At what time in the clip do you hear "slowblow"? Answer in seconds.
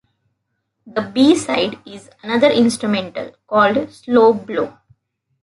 3.91-4.79